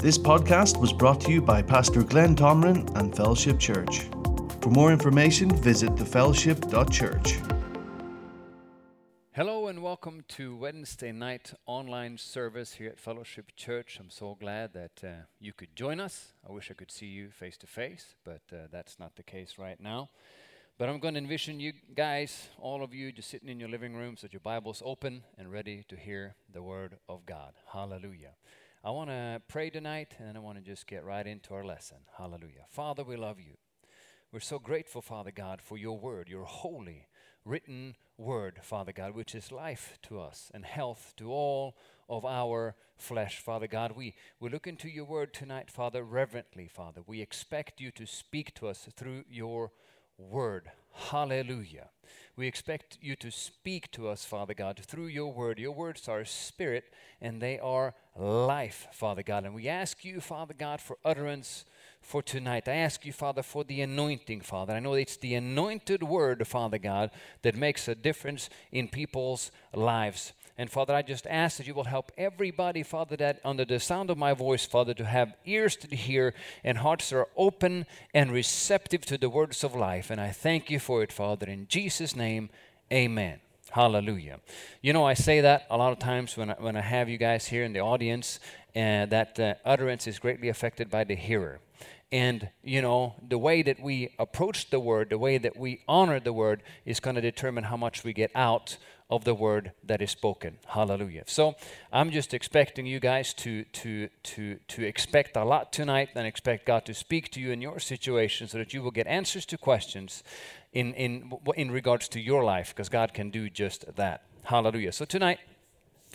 [0.00, 4.02] This podcast was brought to you by Pastor Glenn Tomrin and Fellowship Church.
[4.60, 7.38] For more information, visit thefellowship.church.
[9.32, 13.98] Hello and welcome to Wednesday night online service here at Fellowship Church.
[13.98, 15.08] I'm so glad that uh,
[15.40, 16.32] you could join us.
[16.48, 19.54] I wish I could see you face to face, but uh, that's not the case
[19.58, 20.10] right now.
[20.78, 23.96] But I'm going to envision you guys, all of you, just sitting in your living
[23.96, 27.54] rooms with your Bibles open and ready to hear the Word of God.
[27.72, 28.34] Hallelujah.
[28.84, 31.98] I want to pray tonight and I want to just get right into our lesson.
[32.16, 32.64] Hallelujah.
[32.70, 33.54] Father, we love you.
[34.30, 37.08] We're so grateful, Father God, for your word, your holy,
[37.44, 41.76] written word, Father God, which is life to us and health to all
[42.08, 43.96] of our flesh, Father God.
[43.96, 47.00] We, we look into your word tonight, Father, reverently, Father.
[47.04, 49.72] We expect you to speak to us through your
[50.18, 50.70] word.
[50.98, 51.90] Hallelujah.
[52.36, 55.58] We expect you to speak to us, Father God, through your word.
[55.58, 56.84] Your words are spirit
[57.20, 59.44] and they are life, Father God.
[59.44, 61.64] And we ask you, Father God, for utterance
[62.00, 62.68] for tonight.
[62.68, 64.72] I ask you, Father, for the anointing, Father.
[64.72, 67.10] I know it's the anointed word, Father God,
[67.42, 70.32] that makes a difference in people's lives.
[70.58, 74.10] And Father, I just ask that you will help everybody, Father, that under the sound
[74.10, 78.32] of my voice, Father, to have ears to hear and hearts that are open and
[78.32, 80.10] receptive to the words of life.
[80.10, 81.46] And I thank you for it, Father.
[81.46, 82.50] In Jesus' name,
[82.92, 83.38] amen.
[83.70, 84.40] Hallelujah.
[84.82, 87.18] You know, I say that a lot of times when I, when I have you
[87.18, 88.40] guys here in the audience,
[88.74, 91.60] uh, that uh, utterance is greatly affected by the hearer.
[92.10, 96.18] And, you know, the way that we approach the word, the way that we honor
[96.18, 98.78] the word, is going to determine how much we get out
[99.10, 100.58] of the word that is spoken.
[100.66, 101.24] Hallelujah.
[101.26, 101.54] So
[101.92, 106.66] I'm just expecting you guys to to to to expect a lot tonight and expect
[106.66, 109.58] God to speak to you in your situation so that you will get answers to
[109.58, 110.22] questions
[110.72, 114.24] in in in regards to your life because God can do just that.
[114.44, 114.92] Hallelujah.
[114.92, 115.38] So tonight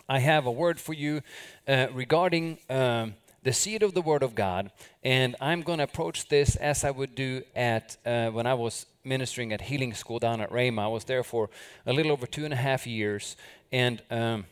[0.08, 1.22] I have a word for you
[1.68, 2.60] uh, regarding.
[2.70, 4.72] Um, the seed of the Word of God,
[5.04, 8.86] and I'm going to approach this as I would do at uh, when I was
[9.04, 10.84] ministering at Healing School down at Rhema.
[10.84, 11.50] I was there for
[11.86, 13.36] a little over two and a half years,
[13.72, 14.46] and um,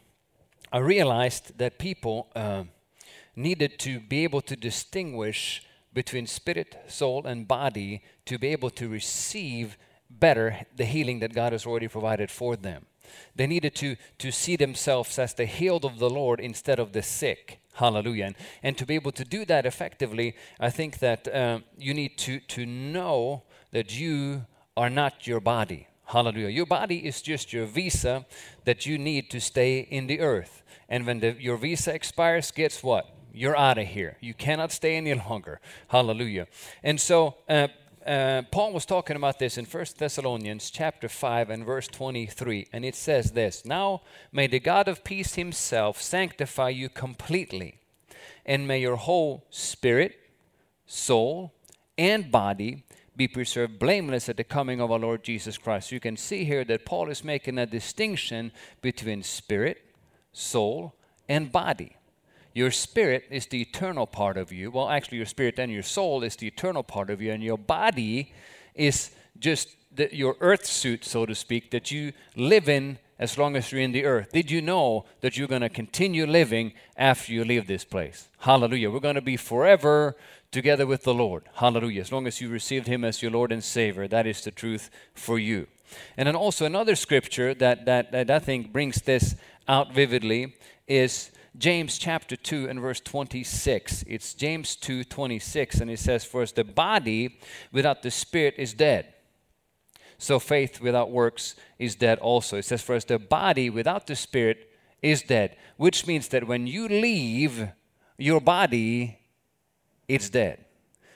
[0.72, 2.64] I realized that people uh,
[3.36, 5.64] needed to be able to distinguish
[5.94, 9.78] between spirit, soul, and body to be able to receive
[10.10, 12.86] better the healing that God has already provided for them.
[13.36, 17.02] They needed to, to see themselves as the healed of the Lord instead of the
[17.02, 17.60] sick.
[17.74, 18.26] Hallelujah.
[18.26, 22.18] And, and to be able to do that effectively, I think that um, you need
[22.20, 24.46] to, to know that you
[24.76, 25.88] are not your body.
[26.06, 26.50] Hallelujah.
[26.50, 28.26] Your body is just your visa
[28.66, 30.64] that you need to stay in the earth.
[30.90, 33.16] And when the, your visa expires, guess what?
[33.34, 34.18] You're out of here.
[34.20, 35.62] You cannot stay any longer.
[35.88, 36.48] Hallelujah.
[36.84, 37.70] And so, uh,
[38.06, 42.84] uh, Paul was talking about this in 1 Thessalonians chapter 5 and verse 23, and
[42.84, 44.02] it says this Now
[44.32, 47.80] may the God of peace himself sanctify you completely,
[48.46, 50.20] and may your whole spirit,
[50.86, 51.54] soul,
[51.98, 52.84] and body
[53.16, 55.92] be preserved blameless at the coming of our Lord Jesus Christ.
[55.92, 58.52] You can see here that Paul is making a distinction
[58.82, 59.86] between spirit,
[60.34, 60.96] soul,
[61.30, 61.96] and body.
[62.54, 64.72] Your spirit is the eternal part of you.
[64.72, 67.58] Well, actually, your spirit and your soul is the eternal part of you, and your
[67.58, 68.34] body
[68.76, 73.56] is just the, your earth suit, so to speak, that you live in as long
[73.56, 74.32] as you're in the earth.
[74.32, 78.28] Did you know that you're going to continue living after you leave this place?
[78.40, 78.90] Hallelujah.
[78.90, 80.16] We're going to be forever
[80.52, 81.44] together with the Lord.
[81.56, 82.02] Hallelujah.
[82.02, 84.90] As long as you received Him as your Lord and Savior, that is the truth
[85.14, 85.68] for you.
[86.18, 89.36] And then also another scripture that, that, that I think brings this
[89.68, 90.56] out vividly
[90.88, 94.06] is James chapter 2 and verse 26.
[94.08, 97.40] It's James 2 26, and it says, For as the body
[97.72, 99.14] without the spirit is dead,
[100.18, 102.58] so faith without works is dead also.
[102.58, 104.70] It says, For as the body without the spirit
[105.02, 107.70] is dead, which means that when you leave
[108.18, 109.20] your body,
[110.08, 110.64] it's dead.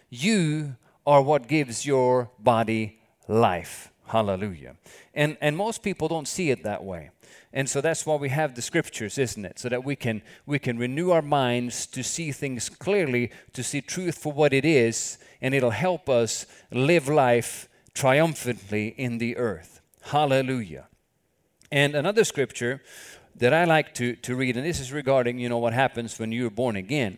[0.09, 0.75] You
[1.05, 3.91] are what gives your body life.
[4.07, 4.75] Hallelujah.
[5.13, 7.09] And, and most people don't see it that way.
[7.53, 9.59] And so that's why we have the scriptures, isn't it?
[9.59, 13.81] So that we can we can renew our minds to see things clearly, to see
[13.81, 19.81] truth for what it is, and it'll help us live life triumphantly in the earth.
[20.03, 20.87] Hallelujah.
[21.71, 22.81] And another scripture
[23.35, 26.31] that I like to, to read, and this is regarding, you know, what happens when
[26.31, 27.17] you're born again.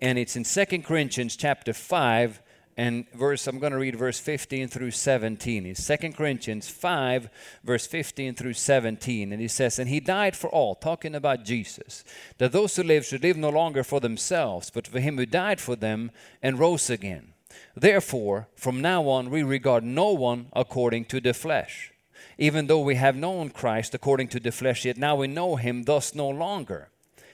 [0.00, 2.40] And it's in Second Corinthians chapter 5
[2.80, 7.28] and verse i'm going to read verse 15 through 17 it's 2 corinthians 5
[7.62, 12.04] verse 15 through 17 and he says and he died for all talking about jesus
[12.38, 15.60] that those who live should live no longer for themselves but for him who died
[15.60, 16.10] for them
[16.42, 17.32] and rose again.
[17.74, 21.92] Therefore from now on we regard no one according to the flesh.
[22.38, 25.84] Even though we have known christ according to the flesh yet now we know him
[25.84, 26.89] thus no longer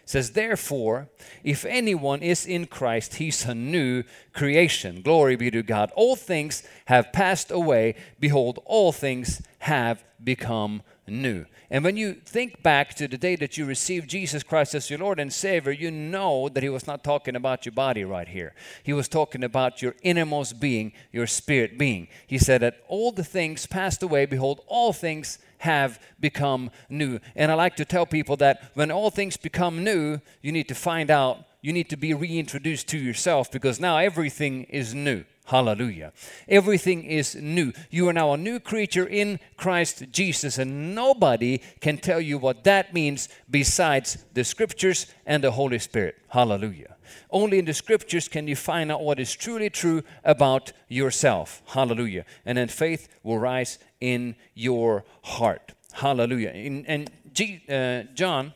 [0.07, 1.09] says, Therefore,
[1.45, 5.03] if anyone is in Christ, he's a new creation.
[5.03, 5.91] Glory be to God.
[5.95, 7.97] All things have passed away.
[8.19, 11.47] Behold, all things have become new.
[11.71, 14.99] And when you think back to the day that you received Jesus Christ as your
[14.99, 18.55] Lord and Savior, you know that He was not talking about your body right here.
[18.83, 22.09] He was talking about your innermost being, your spirit being.
[22.27, 27.19] He said that all the things passed away, behold, all things have become new.
[27.35, 30.75] And I like to tell people that when all things become new, you need to
[30.75, 35.25] find out, you need to be reintroduced to yourself because now everything is new.
[35.47, 36.13] Hallelujah.
[36.47, 37.73] Everything is new.
[37.91, 42.63] You are now a new creature in Christ Jesus, and nobody can tell you what
[42.63, 46.15] that means besides the scriptures and the Holy Spirit.
[46.29, 46.95] Hallelujah.
[47.31, 51.63] Only in the scriptures can you find out what is truly true about yourself.
[51.67, 52.27] Hallelujah.
[52.45, 55.73] And then faith will rise in your heart.
[55.95, 56.51] Hallelujah.
[56.51, 58.55] In, and G, uh, John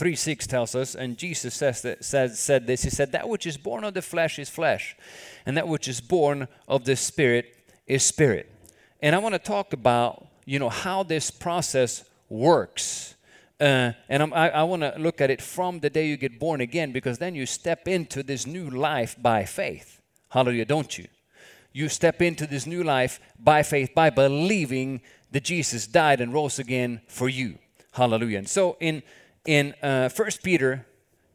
[0.00, 3.46] 3 6 tells us, and Jesus says that, said, said this He said, That which
[3.46, 4.96] is born of the flesh is flesh,
[5.44, 7.54] and that which is born of the spirit
[7.86, 8.50] is spirit.
[9.02, 13.14] And I want to talk about, you know, how this process works.
[13.60, 16.40] Uh, and I'm, i I, want to look at it from the day you get
[16.40, 20.00] born again because then you step into this new life by faith.
[20.30, 21.08] Hallelujah, don't you?
[21.74, 26.58] You step into this new life by faith, by believing that Jesus died and rose
[26.58, 27.58] again for you.
[27.92, 28.38] Hallelujah.
[28.38, 29.02] And so in
[29.46, 30.86] in uh, 1 Peter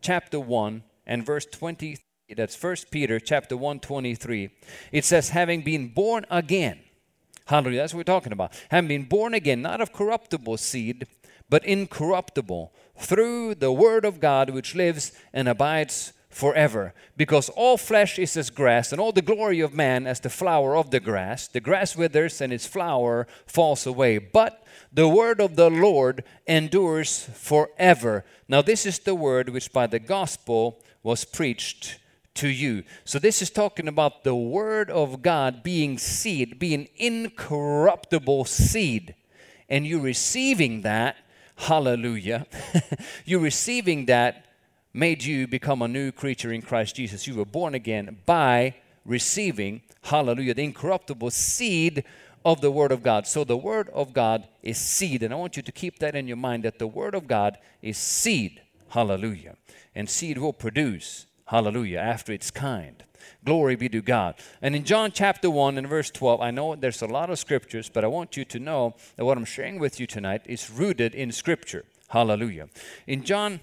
[0.01, 1.97] chapter 1 and verse 20,
[2.35, 4.49] that's 1 Peter chapter 1, 23,
[4.91, 6.79] it says, having been born again,
[7.45, 11.07] hallelujah, that's what we're talking about, having been born again, not of corruptible seed,
[11.49, 16.93] but incorruptible, through the word of God which lives and abides forever.
[17.15, 20.75] Because all flesh is as grass, and all the glory of man as the flower
[20.75, 21.47] of the grass.
[21.47, 24.17] The grass withers and its flower falls away.
[24.17, 24.64] But
[24.95, 28.23] the word of the Lord endures forever.
[28.47, 31.99] Now, this is the word which by the gospel was preached
[32.35, 32.83] to you.
[33.03, 39.15] So, this is talking about the word of God being seed, being incorruptible seed.
[39.67, 41.17] And you receiving that,
[41.57, 42.45] hallelujah,
[43.25, 44.45] you receiving that
[44.93, 47.27] made you become a new creature in Christ Jesus.
[47.27, 52.05] You were born again by receiving, hallelujah, the incorruptible seed
[52.45, 53.25] of the Word of God.
[53.25, 55.23] So the Word of God is seed.
[55.23, 57.57] And I want you to keep that in your mind that the Word of God
[57.81, 58.61] is seed.
[58.89, 59.55] Hallelujah.
[59.95, 63.03] And seed will produce, hallelujah, after its kind.
[63.43, 64.35] Glory be to God.
[64.61, 67.89] And in John chapter 1 and verse 12, I know there's a lot of scriptures,
[67.89, 71.15] but I want you to know that what I'm sharing with you tonight is rooted
[71.15, 71.85] in scripture.
[72.09, 72.69] Hallelujah.
[73.07, 73.61] In John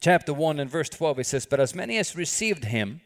[0.00, 3.00] chapter 1 and verse 12, it says, But as many as received him,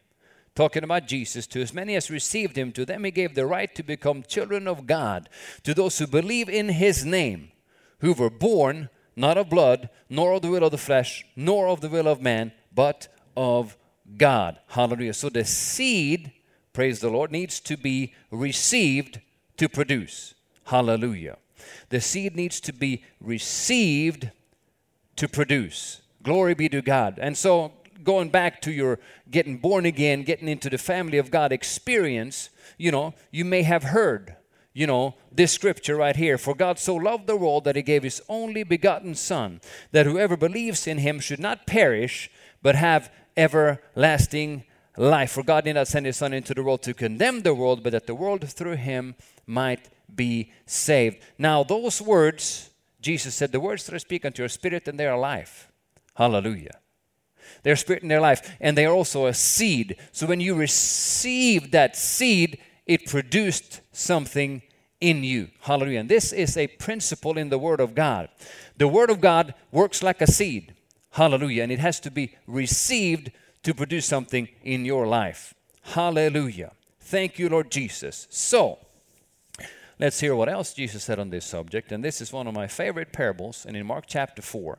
[0.59, 3.73] talking about Jesus, to as many as received him, to them he gave the right
[3.77, 5.29] to become children of God,
[5.63, 7.53] to those who believe in his name,
[8.01, 11.81] who were born not of blood, nor of the will of the flesh, nor of
[11.81, 13.07] the will of man, but
[13.37, 13.77] of
[14.17, 14.59] God.
[14.67, 15.15] Hallelujah.
[15.15, 16.33] So the seed,
[16.73, 19.21] praise the Lord, needs to be received
[19.59, 20.35] to produce.
[20.65, 21.37] Hallelujah.
[21.91, 24.31] The seed needs to be received
[25.15, 26.03] to produce.
[26.25, 27.21] Glory be to God.
[27.23, 27.75] And so
[28.09, 28.99] going back to your
[29.31, 33.83] getting born again, getting into the family of God experience, you know, you may have
[33.83, 34.35] heard,
[34.73, 36.39] you know, this scripture right here.
[36.39, 39.61] For God so loved the world that he gave his only begotten Son,
[39.93, 42.31] that whoever believes in him should not perish,
[42.63, 44.65] but have everlasting
[44.97, 45.33] life.
[45.33, 47.93] For God did not send his Son into the world to condemn the world, but
[47.93, 49.17] that the world through him
[49.47, 51.19] might be saved.
[51.37, 52.71] Now, those words,
[53.03, 55.71] Jesus said, the words that I speak unto your spirit and they are life.
[56.15, 56.81] Hallelujah
[57.63, 59.97] their spirit in their life, and they are also a seed.
[60.13, 64.63] So when you receive that seed, it produced something
[65.01, 65.49] in you.
[65.61, 66.01] Hallelujah.
[66.01, 68.29] And this is a principle in the Word of God.
[68.77, 70.75] The Word of God works like a seed.
[71.13, 71.63] Hallelujah.
[71.63, 73.31] And it has to be received
[73.63, 75.55] to produce something in your life.
[75.83, 76.73] Hallelujah.
[77.01, 78.27] Thank you, Lord Jesus.
[78.31, 78.79] So,
[79.99, 81.93] let's hear what else Jesus said on this subject.
[81.93, 84.79] And this is one of my favorite parables, and in Mark chapter 4.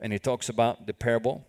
[0.00, 1.46] And he talks about the parable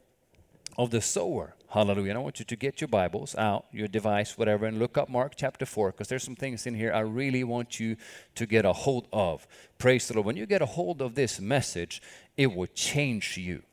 [0.78, 1.56] of the sower.
[1.70, 2.12] Hallelujah.
[2.12, 5.10] And I want you to get your Bibles out, your device, whatever, and look up
[5.10, 7.98] Mark chapter 4 because there's some things in here I really want you
[8.36, 9.46] to get a hold of.
[9.78, 10.26] Praise the Lord.
[10.26, 12.02] When you get a hold of this message,
[12.38, 13.64] it will change you.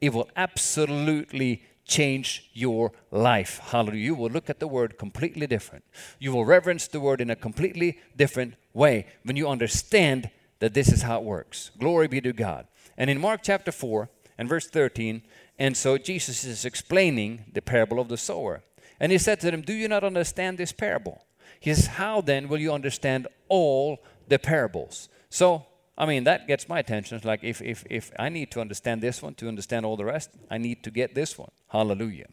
[0.00, 3.58] It will absolutely change your life.
[3.58, 4.04] Hallelujah.
[4.04, 5.84] You will look at the word completely different.
[6.18, 10.88] You will reverence the word in a completely different way when you understand that this
[10.92, 11.70] is how it works.
[11.78, 12.66] Glory be to God.
[12.96, 15.22] And in Mark chapter 4 and verse 13,
[15.62, 18.64] and so Jesus is explaining the parable of the sower.
[18.98, 21.24] And he said to them, Do you not understand this parable?
[21.60, 25.08] He says, How then will you understand all the parables?
[25.30, 25.66] So
[25.96, 27.16] I mean, that gets my attention.
[27.16, 30.04] It's like if, if, if I need to understand this one to understand all the
[30.04, 31.52] rest, I need to get this one.
[31.68, 32.26] Hallelujah.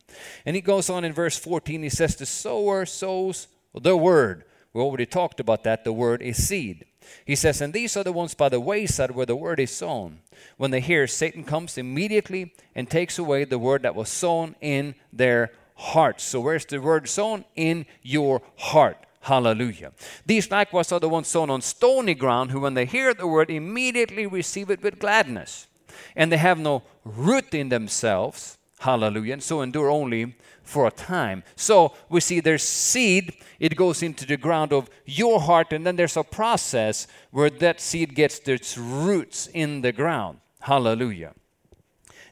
[0.45, 4.45] And he goes on in verse 14, he says, The sower sows the word.
[4.73, 5.83] We already talked about that.
[5.83, 6.85] The word is seed.
[7.25, 10.19] He says, And these are the ones by the wayside where the word is sown.
[10.57, 14.95] When they hear, Satan comes immediately and takes away the word that was sown in
[15.11, 16.23] their hearts.
[16.23, 17.45] So, where's the word sown?
[17.55, 19.05] In your heart.
[19.21, 19.91] Hallelujah.
[20.25, 23.49] These likewise are the ones sown on stony ground, who, when they hear the word,
[23.49, 25.67] immediately receive it with gladness.
[26.15, 28.58] And they have no root in themselves.
[28.79, 29.33] Hallelujah.
[29.33, 31.43] And so endure only for a time.
[31.55, 35.97] So we see there's seed, it goes into the ground of your heart, and then
[35.97, 40.39] there's a process where that seed gets its roots in the ground.
[40.61, 41.33] Hallelujah.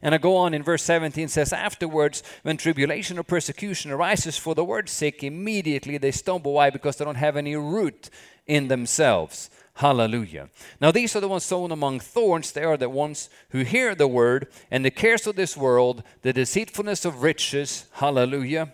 [0.01, 4.55] And I go on in verse 17 says, Afterwards, when tribulation or persecution arises for
[4.55, 6.53] the word's sake, immediately they stumble.
[6.53, 6.69] Why?
[6.69, 8.09] Because they don't have any root
[8.45, 9.49] in themselves.
[9.77, 10.49] Hallelujah.
[10.81, 12.51] Now, these are the ones sown among thorns.
[12.51, 16.33] They are the ones who hear the word, and the cares of this world, the
[16.33, 18.73] deceitfulness of riches, hallelujah,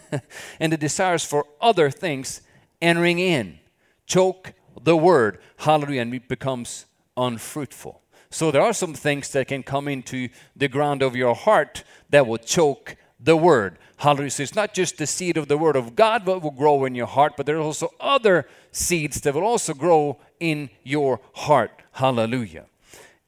[0.60, 2.42] and the desires for other things
[2.82, 3.60] entering in,
[4.04, 6.84] choke the word, hallelujah, and it becomes
[7.16, 8.02] unfruitful.
[8.28, 12.26] So, there are some things that can come into the ground of your heart that
[12.26, 13.78] will choke the word.
[14.02, 14.30] Hallelujah.
[14.30, 16.96] So it's not just the seed of the word of God that will grow in
[16.96, 21.82] your heart, but there are also other seeds that will also grow in your heart.
[21.92, 22.66] Hallelujah.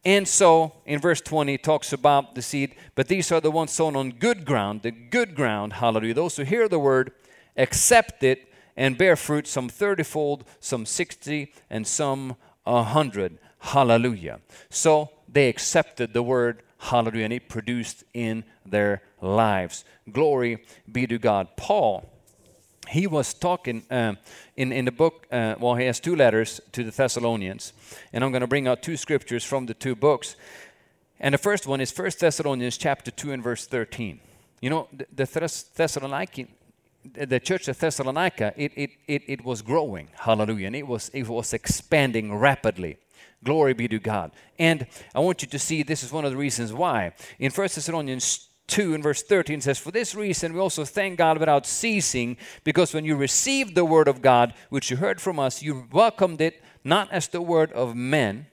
[0.05, 3.71] And so in verse 20, it talks about the seed, but these are the ones
[3.71, 6.15] sown on good ground, the good ground, hallelujah.
[6.15, 7.13] Those who hear the word,
[7.57, 12.35] accept it, and bear fruit, some 30 fold, some 60, and some
[12.67, 13.39] a 100.
[13.61, 14.41] Hallelujah.
[14.71, 19.85] So they accepted the word, hallelujah, and it produced in their lives.
[20.11, 21.49] Glory be to God.
[21.57, 22.11] Paul,
[22.89, 24.15] he was talking uh,
[24.57, 27.73] in, in the book, uh, well, he has two letters to the Thessalonians,
[28.13, 30.37] and I'm going to bring out two scriptures from the two books.
[31.21, 34.21] And the first one is 1 Thessalonians chapter 2 and verse 13.
[34.61, 35.27] You know, the, the
[37.27, 41.29] the church of Thessalonica, it, it, it, it was growing, hallelujah, and it was, it
[41.29, 42.97] was expanding rapidly.
[43.45, 44.33] Glory be to God.
[44.59, 47.13] And I want you to see this is one of the reasons why.
[47.39, 51.39] In 1 Thessalonians 2 and verse 13 says, For this reason we also thank God
[51.39, 55.63] without ceasing, because when you received the word of God, which you heard from us,
[55.63, 58.47] you welcomed it not as the word of men,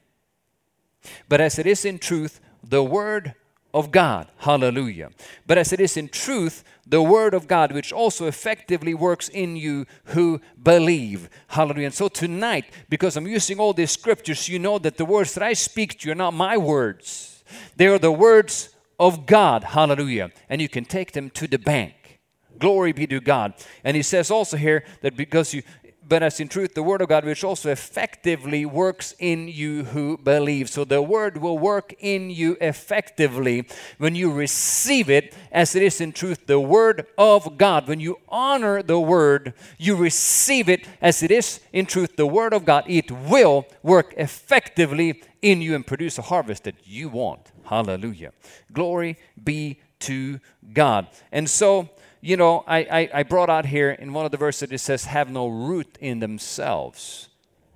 [1.27, 3.33] but as it is in truth, the word
[3.73, 4.27] of God.
[4.37, 5.11] Hallelujah.
[5.47, 9.55] But as it is in truth, the Word of God, which also effectively works in
[9.55, 11.29] you who believe.
[11.47, 11.87] Hallelujah.
[11.87, 15.43] And so tonight, because I'm using all these scriptures, you know that the words that
[15.43, 17.43] I speak to you are not my words,
[17.75, 19.63] they are the words of God.
[19.63, 20.31] Hallelujah.
[20.49, 22.19] And you can take them to the bank.
[22.59, 23.55] Glory be to God.
[23.83, 25.63] And he says also here that because you,
[26.11, 30.17] but as in truth the word of God, which also effectively works in you who
[30.17, 30.69] believe.
[30.69, 33.65] So the word will work in you effectively
[33.97, 37.87] when you receive it as it is in truth the word of God.
[37.87, 42.51] When you honor the word, you receive it as it is in truth the word
[42.51, 42.83] of God.
[42.87, 47.53] It will work effectively in you and produce a harvest that you want.
[47.63, 48.33] Hallelujah.
[48.73, 50.41] Glory be to
[50.73, 51.07] God.
[51.31, 51.89] And so,
[52.21, 55.05] you know, I, I, I, brought out here in one of the verses it says,
[55.05, 57.29] have no root in themselves.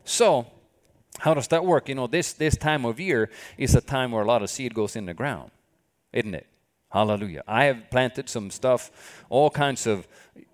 [0.04, 0.46] So,
[1.20, 1.90] how does that work?
[1.90, 4.74] You know, this, this time of year is a time where a lot of seed
[4.74, 5.52] goes in the ground,
[6.14, 6.48] isn't it?
[6.92, 7.44] Hallelujah.
[7.48, 10.08] I have planted some stuff, all kinds of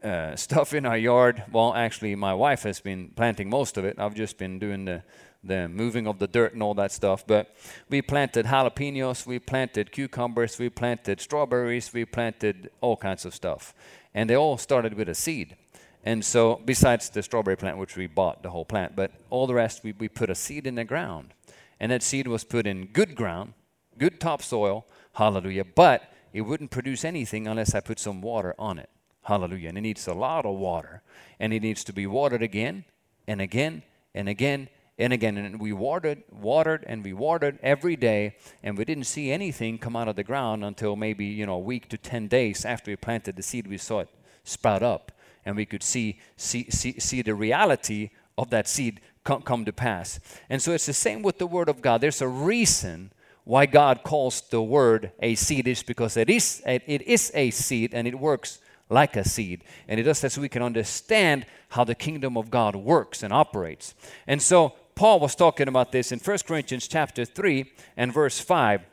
[0.03, 1.43] uh, stuff in our yard.
[1.51, 3.99] Well, actually, my wife has been planting most of it.
[3.99, 5.03] I've just been doing the
[5.43, 7.25] the moving of the dirt and all that stuff.
[7.25, 7.55] But
[7.89, 13.73] we planted jalapenos, we planted cucumbers, we planted strawberries, we planted all kinds of stuff.
[14.13, 15.55] And they all started with a seed.
[16.03, 19.53] And so, besides the strawberry plant, which we bought the whole plant, but all the
[19.53, 21.33] rest, we, we put a seed in the ground.
[21.79, 23.53] And that seed was put in good ground,
[23.97, 25.65] good topsoil, hallelujah.
[25.65, 28.89] But it wouldn't produce anything unless I put some water on it,
[29.23, 29.69] hallelujah.
[29.69, 31.01] And it needs a lot of water.
[31.39, 32.85] And it needs to be watered again
[33.27, 33.83] and again
[34.15, 35.37] and again and again.
[35.37, 39.95] And we watered, watered, and we watered every day, and we didn't see anything come
[39.95, 42.95] out of the ground until maybe you know a week to ten days after we
[42.95, 43.67] planted the seed.
[43.67, 44.09] We saw it
[44.43, 45.11] sprout up,
[45.45, 49.73] and we could see see see, see the reality of that seed come, come to
[49.73, 50.19] pass.
[50.49, 52.01] And so it's the same with the Word of God.
[52.01, 53.11] There's a reason
[53.43, 57.93] why God calls the Word a seed is because it is it is a seed
[57.93, 59.63] and it works like a seed.
[59.87, 63.31] And it does that so we can understand how the kingdom of God works and
[63.33, 63.95] operates.
[64.27, 67.65] And so Paul was talking about this in 1 Corinthians chapter 3
[67.97, 68.83] and verse 5.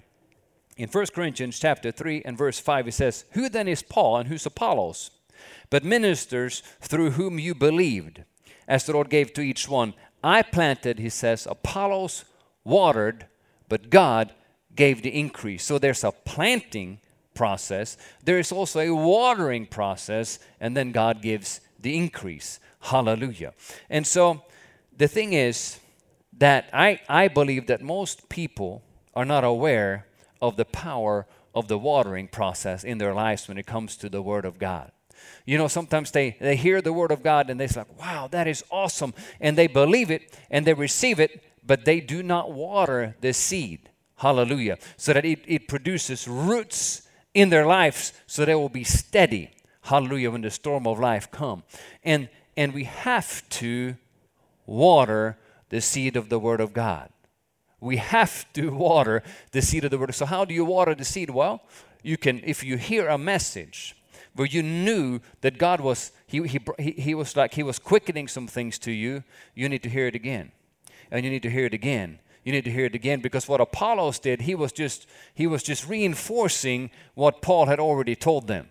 [0.78, 4.26] In 1 Corinthians chapter 3 and verse 5, he says, Who then is Paul and
[4.30, 5.10] who's Apollos?
[5.68, 8.24] But ministers through whom you believed,
[8.66, 9.92] as the Lord gave to each one.
[10.24, 12.24] I planted, he says, Apollos
[12.64, 13.26] watered,
[13.68, 14.32] but God
[14.74, 15.62] gave the increase.
[15.62, 17.00] So there's a planting
[17.34, 22.60] process, there is also a watering process, and then God gives the increase.
[22.80, 23.52] Hallelujah.
[23.90, 24.44] And so
[24.96, 25.80] the thing is
[26.38, 28.82] that I, I believe that most people
[29.14, 30.06] are not aware
[30.40, 34.22] of the power of the watering process in their lives when it comes to the
[34.22, 34.92] Word of God.
[35.44, 38.46] You know, sometimes they, they hear the Word of God and they're like, wow, that
[38.46, 39.14] is awesome.
[39.40, 43.90] And they believe it and they receive it, but they do not water the seed.
[44.16, 44.78] Hallelujah.
[44.96, 47.02] So that it, it produces roots
[47.34, 49.50] in their lives so they will be steady.
[49.82, 50.30] Hallelujah.
[50.30, 51.64] When the storm of life come.
[52.04, 53.96] And, and we have to
[54.66, 55.38] water
[55.68, 57.10] the seed of the Word of God.
[57.80, 59.22] We have to water
[59.52, 60.14] the seed of the Word.
[60.14, 61.30] So, how do you water the seed?
[61.30, 61.62] Well,
[62.02, 63.96] you can, if you hear a message
[64.34, 68.46] where you knew that God was, he, he, he was like, He was quickening some
[68.46, 70.52] things to you, you need to hear it again.
[71.10, 72.18] And you need to hear it again.
[72.44, 75.62] You need to hear it again because what Apollos did, he was just, he was
[75.62, 78.68] just reinforcing what Paul had already told them.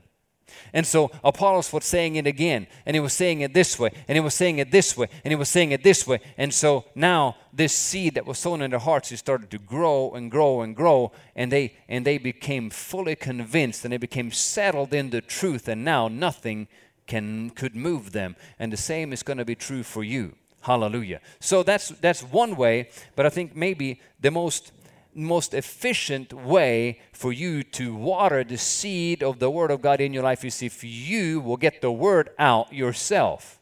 [0.74, 4.16] And so Apollos was saying it again, and he was saying it this way, and
[4.16, 6.20] he was saying it this way, and he was saying it this way.
[6.38, 10.12] And so now this seed that was sown in their hearts it started to grow
[10.12, 14.94] and grow and grow, and they and they became fully convinced and they became settled
[14.94, 16.68] in the truth, and now nothing
[17.08, 18.36] can could move them.
[18.60, 20.36] And the same is going to be true for you.
[20.62, 21.22] Hallelujah.
[21.40, 24.72] So that's that's one way, but I think maybe the most
[25.18, 30.14] most efficient way for you to water the seed of the Word of God in
[30.14, 33.60] your life is if you will get the Word out yourself.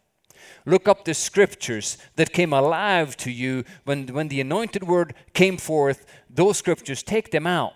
[0.66, 5.58] Look up the scriptures that came alive to you when, when the anointed Word came
[5.58, 6.06] forth.
[6.30, 7.74] Those scriptures, take them out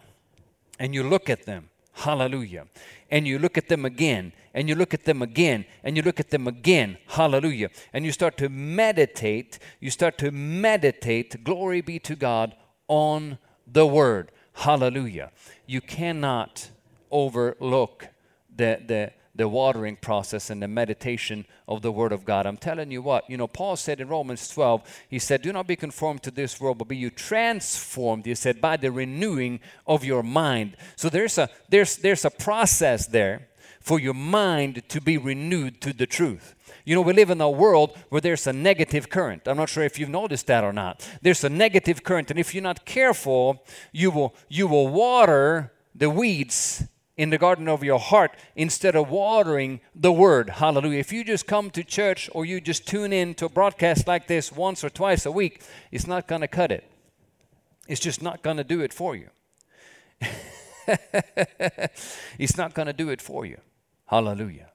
[0.79, 1.69] and you look at them.
[1.93, 2.67] Hallelujah.
[3.12, 6.19] And you look at them again, and you look at them again, and you look
[6.19, 6.98] at them again.
[7.07, 7.69] Hallelujah.
[7.91, 12.55] And you start to meditate, you start to meditate, glory be to God,
[12.88, 13.38] on
[13.72, 14.32] the Word.
[14.54, 15.32] Hallelujah.
[15.66, 16.70] You cannot
[17.12, 18.08] overlook
[18.56, 22.46] the, the, the watering process and the meditation of the Word of God.
[22.46, 25.68] I'm telling you what, you know, Paul said in Romans 12, he said, Do not
[25.68, 30.03] be conformed to this world, but be you transformed, he said, by the renewing of
[30.03, 30.75] your mind.
[30.96, 33.48] So there's a there's there's a process there
[33.79, 36.55] for your mind to be renewed to the truth.
[36.90, 39.48] You know, we live in a world where there's a negative current.
[39.48, 41.08] I'm not sure if you've noticed that or not.
[41.22, 46.10] There's a negative current, and if you're not careful, you will you will water the
[46.10, 50.50] weeds in the garden of your heart instead of watering the word.
[50.50, 50.98] Hallelujah.
[50.98, 54.25] If you just come to church or you just tune in to a broadcast like
[54.25, 56.90] this once or twice a week, it's not going to cut it.
[57.88, 59.30] It's just not going to do it for you.
[62.40, 63.62] it's not going to do it for you.
[64.08, 64.72] Hallelujah.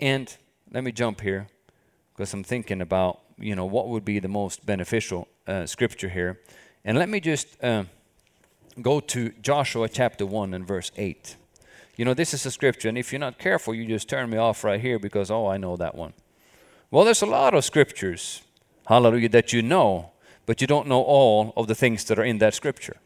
[0.00, 0.34] And
[0.72, 1.46] let me jump here
[2.14, 6.40] because I'm thinking about, you know, what would be the most beneficial uh, scripture here.
[6.84, 7.84] And let me just uh,
[8.80, 11.36] go to Joshua chapter 1 and verse 8.
[11.96, 14.38] You know, this is a scripture, and if you're not careful, you just turn me
[14.38, 16.14] off right here because, oh, I know that one.
[16.90, 18.42] Well, there's a lot of scriptures,
[18.86, 20.12] hallelujah, that you know,
[20.46, 22.96] but you don't know all of the things that are in that scripture.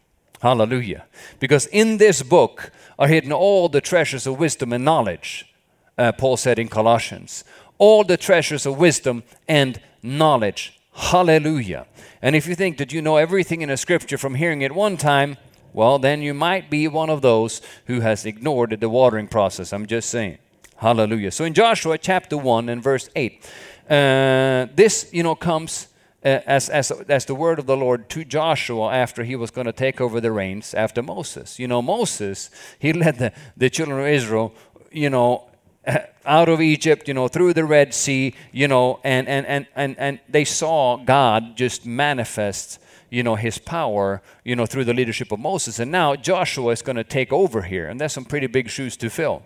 [0.41, 1.07] Hallelujah.
[1.41, 5.54] Because in this book are hidden all the treasures of wisdom and knowledge
[5.99, 7.45] uh, Paul said in Colossians.
[7.79, 10.81] All the treasures of wisdom and knowledge.
[10.93, 11.87] Hallelujah.
[12.23, 14.97] And if you think that you know everything in a scripture from hearing it one
[14.97, 15.37] time,
[15.73, 19.73] well, then you might be one of those who has ignored the watering process.
[19.73, 20.39] I'm just saying.
[20.77, 21.33] Hallelujah.
[21.33, 23.45] So in Joshua chapter 1 and verse 8,
[23.91, 25.89] uh, this, you know, comes
[26.25, 29.67] uh, as, as, as the word of the Lord to Joshua after he was going
[29.67, 31.59] to take over the reins after Moses.
[31.59, 34.55] You know, Moses, he led the, the children of Israel,
[34.91, 35.49] you know,
[36.27, 39.97] out of Egypt, you know, through the Red Sea, you know, and, and, and, and,
[39.99, 45.33] and they saw God just manifest, you know, his power, you know, through the leadership
[45.33, 45.79] of Moses.
[45.79, 48.97] And now Joshua is going to take over here, and that's some pretty big shoes
[48.99, 49.43] to fill.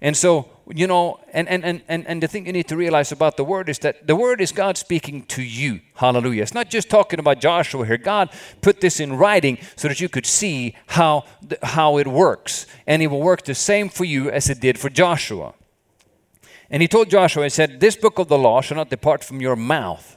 [0.00, 3.36] And so, you know, and, and, and, and, the thing you need to realize about
[3.36, 5.80] the word is that the word is God speaking to you.
[5.94, 6.42] Hallelujah.
[6.42, 7.96] It's not just talking about Joshua here.
[7.96, 8.30] God
[8.60, 11.24] put this in writing so that you could see how,
[11.62, 12.66] how it works.
[12.86, 15.54] And it will work the same for you as it did for Joshua.
[16.70, 19.40] And he told Joshua, he said, This book of the law shall not depart from
[19.40, 20.16] your mouth,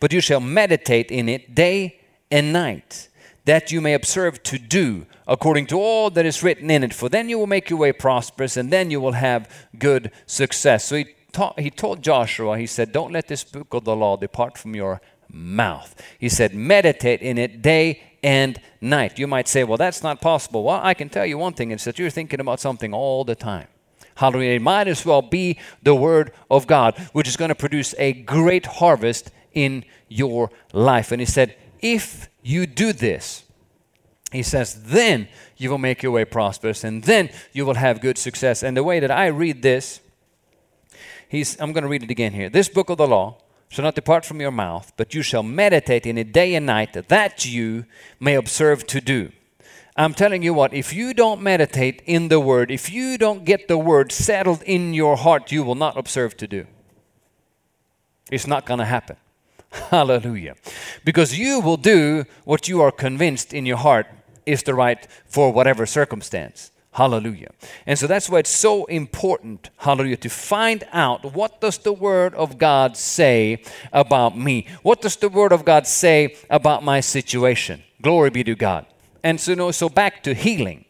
[0.00, 3.08] but you shall meditate in it day and night
[3.44, 6.94] that you may observe to do according to all that is written in it.
[6.94, 10.86] For then you will make your way prosperous, and then you will have good success.
[10.86, 14.16] So he, taught, he told Joshua, he said, Don't let this book of the law
[14.16, 16.00] depart from your mouth.
[16.18, 19.18] He said, Meditate in it day and night.
[19.18, 20.64] You might say, Well, that's not possible.
[20.64, 23.34] Well, I can tell you one thing it's that you're thinking about something all the
[23.34, 23.68] time.
[24.16, 24.52] Hallelujah.
[24.56, 28.12] It might as well be the Word of God, which is going to produce a
[28.12, 31.10] great harvest in your life.
[31.10, 33.44] And he said, if you do this,
[34.30, 38.18] he says, then you will make your way prosperous and then you will have good
[38.18, 38.62] success.
[38.62, 40.00] And the way that I read this,
[41.28, 42.50] he's, I'm going to read it again here.
[42.50, 46.06] This book of the law shall not depart from your mouth, but you shall meditate
[46.06, 47.86] in it day and night, that you
[48.20, 49.32] may observe to do.
[49.96, 53.68] I'm telling you what, if you don't meditate in the word, if you don't get
[53.68, 56.66] the word settled in your heart, you will not observe to do.
[58.30, 59.16] It's not going to happen.
[59.90, 60.54] Hallelujah.
[61.04, 64.06] Because you will do what you are convinced in your heart
[64.46, 66.70] is the right for whatever circumstance.
[66.92, 67.50] Hallelujah.
[67.86, 72.34] And so that's why it's so important, hallelujah, to find out what does the word
[72.34, 74.68] of God say about me?
[74.82, 77.82] What does the word of God say about my situation?
[78.00, 78.86] Glory be to God.
[79.24, 80.84] And so, you know, so back to healing.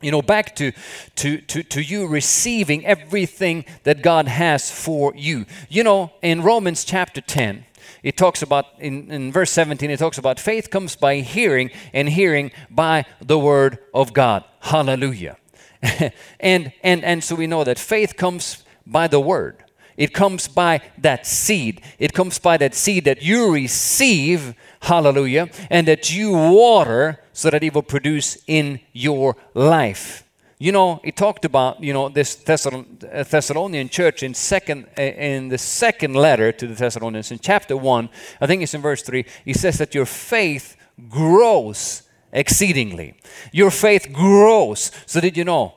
[0.00, 0.72] You know, back to,
[1.16, 5.44] to, to, to you receiving everything that God has for you.
[5.68, 7.66] You know, in Romans chapter 10,
[8.02, 12.08] it talks about, in, in verse 17, it talks about faith comes by hearing, and
[12.08, 14.44] hearing by the word of God.
[14.60, 15.36] Hallelujah.
[16.40, 19.64] and, and, and so we know that faith comes by the word.
[19.96, 21.82] It comes by that seed.
[21.98, 27.64] It comes by that seed that you receive, hallelujah, and that you water so that
[27.64, 30.27] it will produce in your life.
[30.60, 35.48] You know, he talked about you know this uh, Thessalonian church in second uh, in
[35.48, 38.08] the second letter to the Thessalonians in chapter one.
[38.40, 39.24] I think it's in verse three.
[39.44, 40.76] He says that your faith
[41.08, 43.14] grows exceedingly.
[43.52, 44.90] Your faith grows.
[45.06, 45.74] So did you know?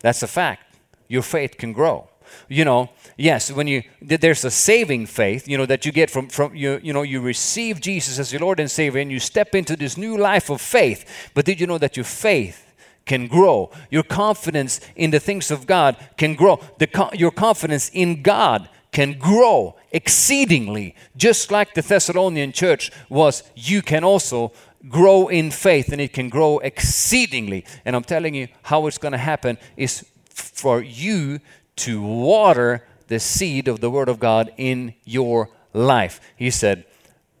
[0.00, 0.76] That's a fact.
[1.08, 2.10] Your faith can grow.
[2.48, 6.28] You know, yes, when you there's a saving faith, you know, that you get from
[6.28, 9.54] from you you know you receive Jesus as your Lord and Savior, and you step
[9.54, 11.30] into this new life of faith.
[11.32, 12.67] But did you know that your faith
[13.08, 13.70] can grow.
[13.90, 16.60] Your confidence in the things of God can grow.
[16.78, 20.94] The, your confidence in God can grow exceedingly.
[21.16, 24.52] Just like the Thessalonian church was, you can also
[24.88, 27.64] grow in faith and it can grow exceedingly.
[27.84, 31.40] And I'm telling you how it's going to happen is for you
[31.76, 36.20] to water the seed of the Word of God in your life.
[36.36, 36.84] He said,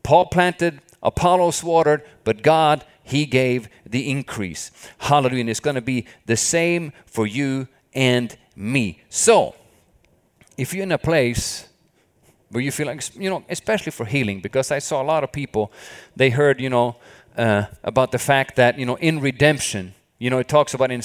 [0.02, 4.70] Paul planted, Apollos watered, but God he gave the increase.
[4.98, 5.40] Hallelujah.
[5.40, 9.00] And it's going to be the same for you and me.
[9.08, 9.54] So,
[10.58, 11.68] if you're in a place
[12.50, 15.32] where you feel like, you know, especially for healing, because I saw a lot of
[15.32, 15.72] people,
[16.16, 16.96] they heard, you know,
[17.34, 21.00] uh, about the fact that, you know, in redemption, you know, it talks about in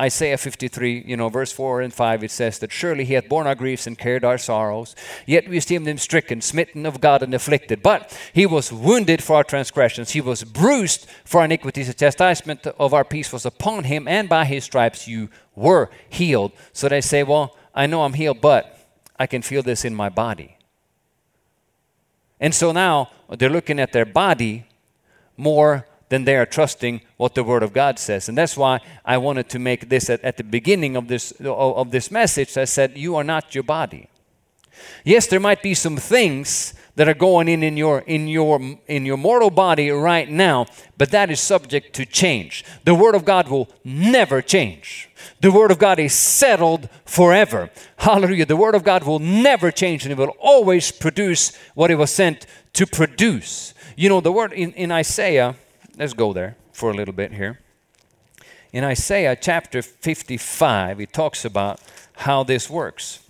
[0.00, 3.46] Isaiah 53, you know, verse 4 and 5, it says that surely he hath borne
[3.46, 4.96] our griefs and carried our sorrows.
[5.26, 7.82] Yet we esteemed him stricken, smitten of God, and afflicted.
[7.82, 11.88] But he was wounded for our transgressions, he was bruised for our iniquities.
[11.88, 16.52] The chastisement of our peace was upon him, and by his stripes you were healed.
[16.72, 18.88] So they say, well, I know I'm healed, but
[19.18, 20.56] I can feel this in my body.
[22.40, 24.64] And so now they're looking at their body
[25.36, 28.28] more then they are trusting what the Word of God says.
[28.28, 31.90] And that's why I wanted to make this at, at the beginning of this, of
[31.90, 32.56] this message.
[32.56, 34.08] I said, You are not your body.
[35.04, 39.06] Yes, there might be some things that are going in in your in your in
[39.06, 40.66] your mortal body right now,
[40.96, 42.64] but that is subject to change.
[42.84, 45.08] The word of God will never change.
[45.40, 47.70] The word of God is settled forever.
[47.98, 48.46] Hallelujah.
[48.46, 52.10] The word of God will never change and it will always produce what it was
[52.10, 53.74] sent to produce.
[53.96, 55.56] You know, the word in, in Isaiah
[55.96, 57.60] let's go there for a little bit here.
[58.72, 61.80] In Isaiah chapter 55, it talks about
[62.16, 63.20] how this works.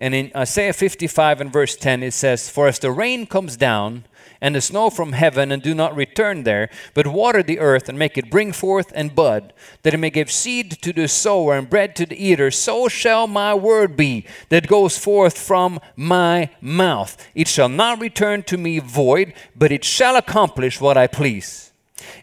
[0.00, 4.04] And in Isaiah 55 and verse 10, it says, For as the rain comes down
[4.40, 7.98] and the snow from heaven and do not return there, but water the earth and
[7.98, 11.68] make it bring forth and bud, that it may give seed to the sower and
[11.68, 17.16] bread to the eater, so shall my word be that goes forth from my mouth.
[17.34, 21.68] It shall not return to me void, but it shall accomplish what I please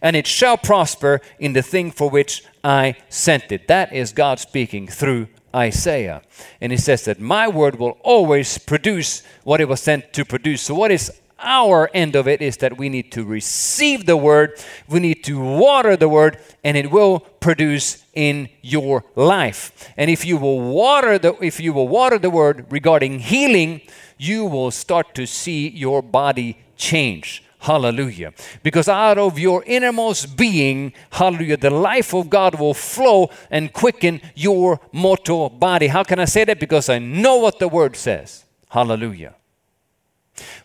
[0.02, 3.68] and it shall prosper in the thing for which I sent it.
[3.68, 6.22] That is God speaking through Isaiah.
[6.60, 10.62] And he says that my word will always produce what it was sent to produce.
[10.62, 14.60] So, what is our end of it is that we need to receive the word,
[14.88, 19.92] we need to water the word, and it will produce in your life.
[19.98, 23.82] And if you will water the if you will water the word regarding healing,
[24.18, 27.45] you will start to see your body change.
[27.65, 28.32] Hallelujah.
[28.62, 34.21] Because out of your innermost being, hallelujah, the life of God will flow and quicken
[34.36, 35.88] your mortal body.
[35.88, 36.60] How can I say that?
[36.60, 38.45] Because I know what the word says.
[38.69, 39.34] Hallelujah.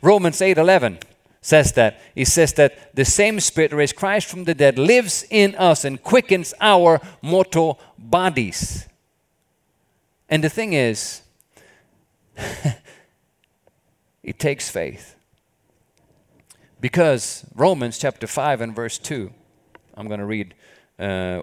[0.03, 0.99] Romans 8 11
[1.41, 2.03] says that.
[2.15, 6.03] It says that the same Spirit raised Christ from the dead lives in us and
[6.03, 8.87] quickens our mortal bodies.
[10.29, 11.23] And the thing is,
[14.23, 15.17] it takes faith.
[16.81, 19.31] Because Romans chapter 5 and verse 2,
[19.95, 20.55] I'm going to read
[20.99, 21.43] uh,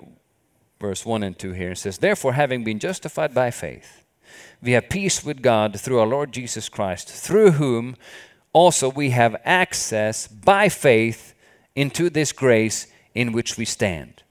[0.80, 1.72] verse 1 and 2 here.
[1.72, 4.04] It says, Therefore, having been justified by faith,
[4.62, 7.96] we have peace with God through our Lord Jesus Christ, through whom
[8.52, 11.36] also we have access by faith
[11.76, 14.24] into this grace in which we stand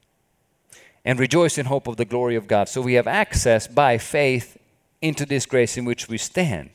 [1.05, 2.69] and rejoice in hope of the glory of God.
[2.69, 4.59] So we have access by faith
[5.01, 6.71] into this grace in which we stand.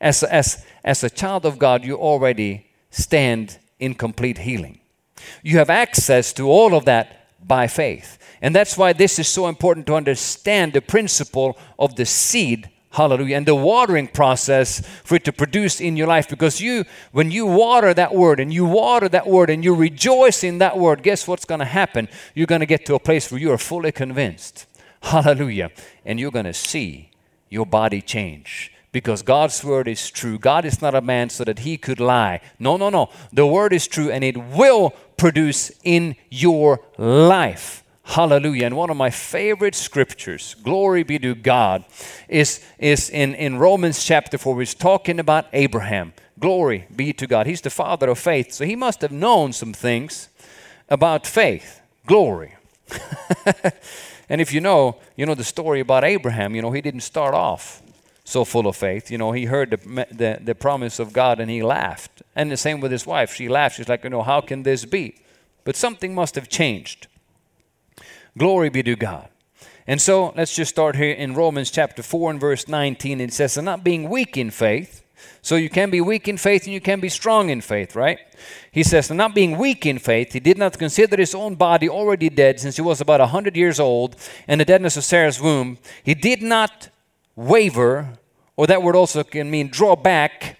[0.00, 4.80] As, as, as a child of God, you already stand in complete healing.
[5.42, 8.18] You have access to all of that by faith.
[8.42, 13.36] And that's why this is so important to understand the principle of the seed Hallelujah.
[13.36, 16.28] And the watering process for it to produce in your life.
[16.28, 20.42] Because you, when you water that word and you water that word and you rejoice
[20.42, 22.08] in that word, guess what's going to happen?
[22.34, 24.66] You're going to get to a place where you are fully convinced.
[25.02, 25.70] Hallelujah.
[26.04, 27.10] And you're going to see
[27.48, 28.69] your body change.
[28.92, 30.38] Because God's word is true.
[30.38, 32.40] God is not a man so that he could lie.
[32.58, 33.10] No, no, no.
[33.32, 37.84] The word is true and it will produce in your life.
[38.02, 38.66] Hallelujah.
[38.66, 41.84] And one of my favorite scriptures, glory be to God,
[42.28, 46.12] is, is in, in Romans chapter 4, which is talking about Abraham.
[46.40, 47.46] Glory be to God.
[47.46, 48.52] He's the father of faith.
[48.52, 50.28] So he must have known some things
[50.88, 51.80] about faith.
[52.06, 52.56] Glory.
[54.28, 57.34] and if you know, you know the story about Abraham, you know, he didn't start
[57.34, 57.80] off
[58.30, 59.10] so full of faith.
[59.10, 62.22] You know, he heard the, the, the promise of God and he laughed.
[62.36, 63.34] And the same with his wife.
[63.34, 63.76] She laughed.
[63.76, 65.16] She's like, you know, how can this be?
[65.64, 67.08] But something must have changed.
[68.38, 69.28] Glory be to God.
[69.86, 73.20] And so let's just start here in Romans chapter 4 and verse 19.
[73.20, 75.02] It says, not being weak in faith.
[75.42, 78.18] So you can be weak in faith and you can be strong in faith, right?
[78.70, 82.30] He says, not being weak in faith, he did not consider his own body already
[82.30, 84.16] dead since he was about a 100 years old
[84.46, 85.78] and the deadness of Sarah's womb.
[86.04, 86.90] He did not
[87.36, 88.18] waver,
[88.60, 90.58] or that word also can mean draw back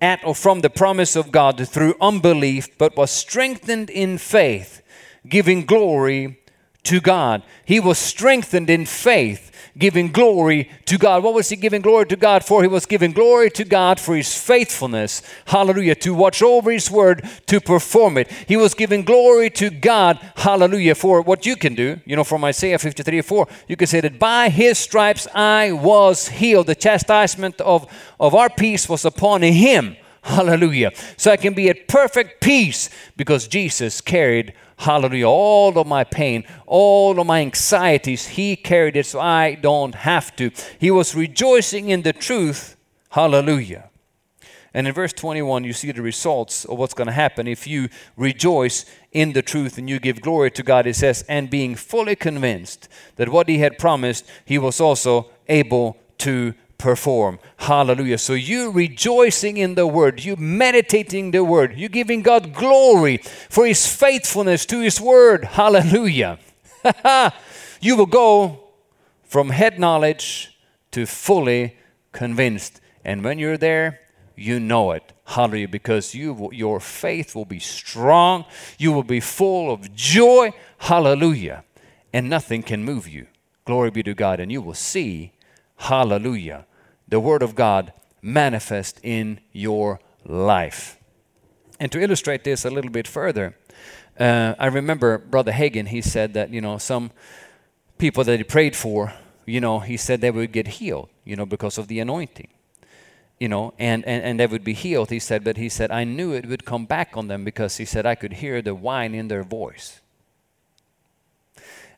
[0.00, 4.80] at or from the promise of God through unbelief, but was strengthened in faith,
[5.28, 6.40] giving glory
[6.84, 7.42] to God.
[7.66, 11.22] He was strengthened in faith, giving glory to God.
[11.22, 12.62] What was he giving glory to God for?
[12.62, 15.22] He was giving glory to God for his faithfulness.
[15.46, 15.94] Hallelujah.
[15.96, 18.30] To watch over his word, to perform it.
[18.48, 20.18] He was giving glory to God.
[20.36, 20.94] Hallelujah.
[20.94, 22.00] For what you can do.
[22.04, 26.28] You know, from Isaiah 53 4, you can say that by his stripes I was
[26.28, 26.66] healed.
[26.66, 27.86] The chastisement of,
[28.18, 29.96] of our peace was upon him.
[30.26, 30.90] Hallelujah.
[31.16, 35.28] So I can be at perfect peace because Jesus carried Hallelujah.
[35.28, 40.34] All of my pain, all of my anxieties, He carried it so I don't have
[40.36, 40.50] to.
[40.78, 42.76] He was rejoicing in the truth.
[43.10, 43.88] Hallelujah.
[44.74, 47.88] And in verse 21, you see the results of what's going to happen if you
[48.16, 50.86] rejoice in the truth and you give glory to God.
[50.86, 55.96] It says, and being fully convinced that what He had promised, He was also able
[56.18, 57.38] to perform.
[57.56, 58.18] Hallelujah.
[58.18, 63.66] So you rejoicing in the word, you meditating the word, you giving God glory for
[63.66, 65.44] his faithfulness to his word.
[65.44, 66.38] Hallelujah.
[67.80, 68.60] you will go
[69.24, 70.56] from head knowledge
[70.92, 71.76] to fully
[72.12, 72.80] convinced.
[73.04, 74.00] And when you're there,
[74.34, 75.12] you know it.
[75.24, 75.68] Hallelujah.
[75.68, 78.44] Because you, your faith will be strong.
[78.78, 80.52] You will be full of joy.
[80.78, 81.64] Hallelujah.
[82.12, 83.26] And nothing can move you.
[83.64, 84.40] Glory be to God.
[84.40, 85.32] And you will see
[85.76, 86.66] hallelujah,
[87.08, 90.98] the Word of God manifest in your life.
[91.78, 93.56] And to illustrate this a little bit further,
[94.18, 97.10] uh, I remember Brother Hagin, he said that, you know, some
[97.98, 99.12] people that he prayed for,
[99.44, 102.48] you know, he said they would get healed, you know, because of the anointing.
[103.38, 106.04] You know, and, and, and they would be healed, he said, but he said, I
[106.04, 109.14] knew it would come back on them because he said, I could hear the whine
[109.14, 110.00] in their voice.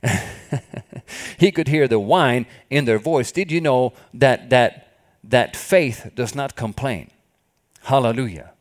[1.38, 3.32] he could hear the whine in their voice.
[3.32, 7.10] Did you know that, that, that faith does not complain?
[7.82, 8.52] Hallelujah.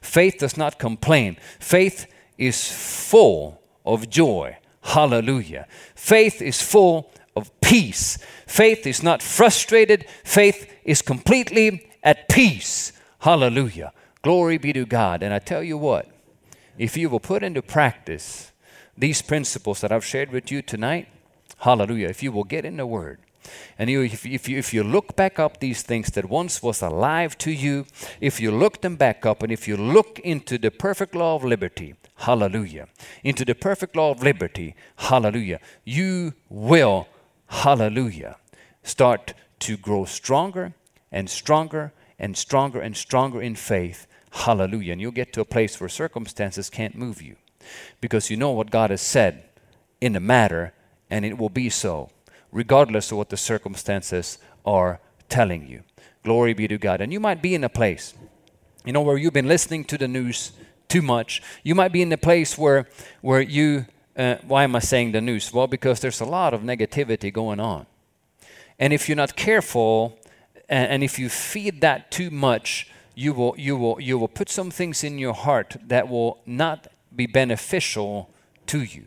[0.00, 1.36] Faith does not complain.
[1.58, 4.56] Faith is full of joy.
[4.82, 5.66] Hallelujah.
[5.94, 8.18] Faith is full of peace.
[8.46, 10.06] Faith is not frustrated.
[10.24, 12.92] Faith is completely at peace.
[13.20, 13.92] Hallelujah.
[14.22, 15.22] Glory be to God.
[15.22, 16.08] And I tell you what,
[16.76, 18.52] if you will put into practice
[18.98, 21.06] these principles that I've shared with you tonight,
[21.58, 23.20] hallelujah, if you will get in the Word,
[23.78, 26.82] and you, if, if, you, if you look back up these things that once was
[26.82, 27.86] alive to you,
[28.20, 31.44] if you look them back up, and if you look into the perfect law of
[31.44, 32.88] liberty, hallelujah,
[33.22, 37.06] into the perfect law of liberty, hallelujah, you will,
[37.46, 38.36] hallelujah,
[38.82, 40.74] start to grow stronger
[41.12, 44.92] and stronger and stronger and stronger in faith, hallelujah.
[44.92, 47.36] And you'll get to a place where circumstances can't move you
[48.00, 49.44] because you know what God has said
[50.00, 50.72] in the matter,
[51.10, 52.10] and it will be so,
[52.52, 55.82] regardless of what the circumstances are telling you.
[56.24, 57.00] Glory be to God.
[57.00, 58.14] And you might be in a place,
[58.84, 60.52] you know, where you've been listening to the news
[60.88, 61.42] too much.
[61.62, 62.88] You might be in a place where,
[63.20, 65.52] where you, uh, why am I saying the news?
[65.52, 67.86] Well, because there's a lot of negativity going on.
[68.78, 70.18] And if you're not careful,
[70.68, 74.48] and, and if you feed that too much, you will, you, will, you will put
[74.48, 76.86] some things in your heart that will not
[77.18, 78.30] be beneficial
[78.66, 79.04] to you.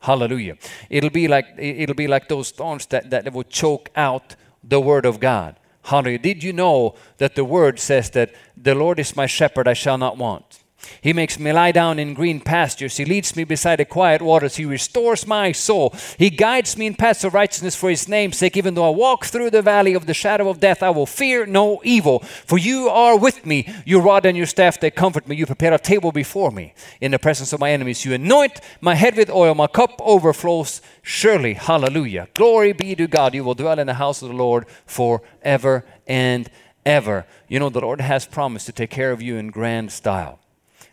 [0.00, 0.56] Hallelujah.
[0.90, 5.06] It'll be like, it'll be like those thorns that, that will choke out the word
[5.06, 5.58] of God.
[5.84, 6.18] Hallelujah.
[6.18, 9.98] Did you know that the word says that the Lord is my shepherd, I shall
[9.98, 10.63] not want?
[11.00, 12.96] He makes me lie down in green pastures.
[12.96, 14.56] He leads me beside the quiet waters.
[14.56, 15.94] He restores my soul.
[16.18, 18.56] He guides me in paths of righteousness for his name's sake.
[18.56, 21.46] Even though I walk through the valley of the shadow of death, I will fear
[21.46, 22.20] no evil.
[22.20, 23.68] For you are with me.
[23.84, 25.36] Your rod and your staff, they comfort me.
[25.36, 28.04] You prepare a table before me in the presence of my enemies.
[28.04, 29.54] You anoint my head with oil.
[29.54, 30.80] My cup overflows.
[31.02, 32.28] Surely, hallelujah.
[32.34, 33.34] Glory be to God.
[33.34, 36.50] You will dwell in the house of the Lord forever and
[36.86, 37.26] ever.
[37.48, 40.38] You know, the Lord has promised to take care of you in grand style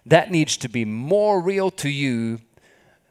[0.06, 2.40] that needs to be more real to you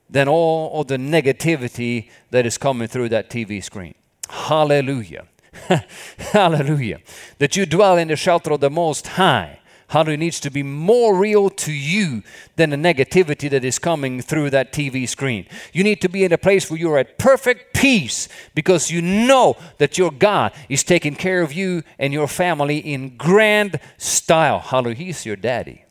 [0.09, 3.95] than all of the negativity that is coming through that TV screen.
[4.29, 5.27] Hallelujah.
[6.19, 6.99] Hallelujah.
[7.39, 9.61] That you dwell in the shelter of the Most High.
[9.89, 12.23] Hallelujah needs to be more real to you
[12.55, 15.47] than the negativity that is coming through that TV screen.
[15.73, 19.57] You need to be in a place where you're at perfect peace because you know
[19.79, 24.61] that your God is taking care of you and your family in grand style.
[24.61, 24.97] Hallelujah.
[24.97, 25.85] He's your daddy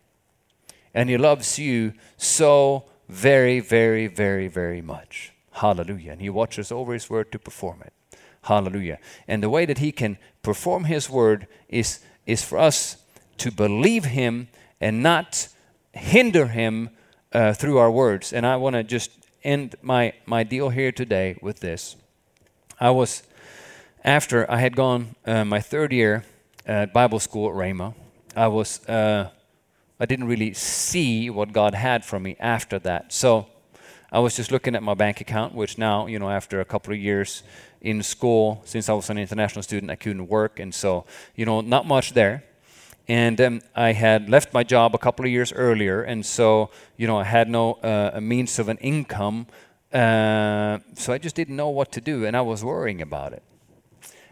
[0.93, 5.33] and He loves you so very, very, very, very much.
[5.53, 6.11] Hallelujah.
[6.11, 7.93] And He watches over His word to perform it.
[8.43, 8.99] Hallelujah.
[9.27, 12.97] And the way that He can perform His word is, is for us
[13.37, 14.47] to believe Him
[14.79, 15.47] and not
[15.93, 16.89] hinder Him
[17.33, 18.31] uh, through our words.
[18.33, 19.11] And I want to just
[19.43, 21.95] end my, my deal here today with this.
[22.79, 23.23] I was,
[24.03, 26.23] after I had gone uh, my third year
[26.65, 27.93] at Bible school at Rhema,
[28.35, 28.87] I was.
[28.87, 29.29] Uh,
[29.99, 33.11] I didn't really see what God had for me after that.
[33.11, 33.47] So
[34.11, 36.93] I was just looking at my bank account, which now, you know, after a couple
[36.93, 37.43] of years
[37.81, 40.59] in school, since I was an international student, I couldn't work.
[40.59, 42.43] And so, you know, not much there.
[43.09, 46.01] And um, I had left my job a couple of years earlier.
[46.01, 49.47] And so, you know, I had no uh, means of an income.
[49.91, 52.25] Uh, so I just didn't know what to do.
[52.25, 53.43] And I was worrying about it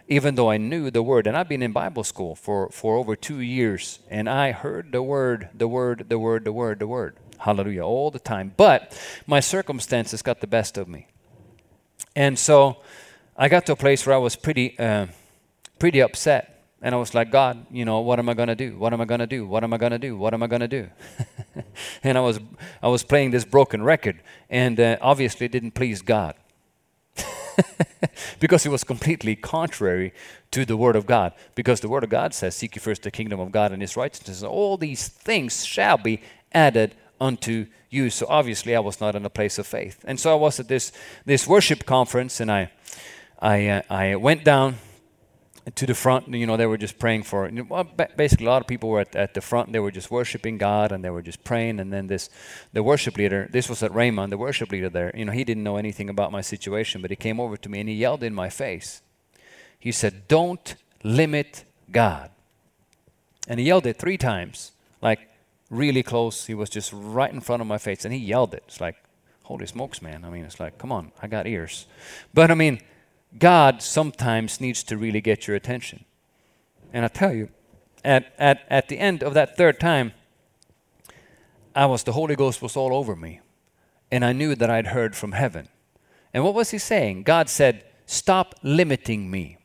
[0.07, 1.27] even though I knew the word.
[1.27, 5.03] And I've been in Bible school for, for over two years, and I heard the
[5.03, 7.17] word, the word, the word, the word, the word.
[7.39, 8.53] Hallelujah, all the time.
[8.57, 11.07] But my circumstances got the best of me.
[12.15, 12.77] And so
[13.35, 15.07] I got to a place where I was pretty, uh,
[15.77, 16.53] pretty upset.
[16.81, 18.77] And I was like, God, you know, what am I going to do?
[18.77, 19.45] What am I going to do?
[19.45, 20.15] What am I going to do?
[20.15, 20.89] What am I going to do?
[22.03, 22.39] and I was,
[22.81, 26.35] I was playing this broken record, and uh, obviously it didn't please God.
[28.39, 30.13] because it was completely contrary
[30.51, 31.33] to the Word of God.
[31.55, 33.97] Because the Word of God says, Seek ye first the kingdom of God and His
[33.97, 36.21] righteousness, and all these things shall be
[36.53, 38.09] added unto you.
[38.09, 40.03] So obviously, I was not in a place of faith.
[40.07, 40.91] And so I was at this,
[41.25, 42.71] this worship conference, and I,
[43.39, 44.77] I, uh, I went down
[45.75, 47.49] to the front, you know, they were just praying for,
[48.15, 50.91] basically a lot of people were at, at the front, they were just worshiping God
[50.91, 51.79] and they were just praying.
[51.79, 52.29] And then this,
[52.71, 55.63] the worship leader, this was at Rhema, the worship leader there, you know, he didn't
[55.63, 58.33] know anything about my situation, but he came over to me and he yelled in
[58.33, 59.01] my face.
[59.79, 62.31] He said, Don't limit God.
[63.47, 65.19] And he yelled it three times, like
[65.69, 66.47] really close.
[66.47, 68.63] He was just right in front of my face and he yelled it.
[68.67, 68.95] It's like,
[69.43, 70.25] holy smokes, man.
[70.25, 71.87] I mean, it's like, come on, I got ears.
[72.33, 72.81] But I mean,
[73.39, 76.05] God sometimes needs to really get your attention.
[76.93, 77.49] And I tell you,
[78.03, 80.13] at, at, at the end of that third time,
[81.75, 83.41] I was, the Holy Ghost was all over me.
[84.11, 85.67] And I knew that I'd heard from heaven.
[86.33, 87.23] And what was he saying?
[87.23, 89.57] God said, Stop limiting me.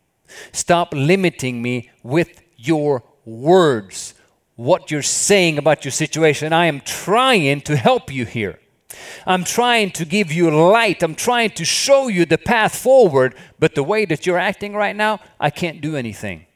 [0.53, 4.15] Stop limiting me with your words,
[4.57, 6.53] what you're saying about your situation.
[6.53, 8.59] I am trying to help you here.
[9.27, 11.03] I'm trying to give you light.
[11.03, 13.35] I'm trying to show you the path forward.
[13.59, 16.47] But the way that you're acting right now, I can't do anything.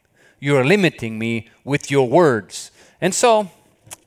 [0.41, 2.71] You're limiting me with your words.
[3.01, 3.51] And so